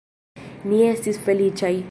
Ni 0.71 0.81
estis 0.87 1.23
feliĉaj. 1.29 1.75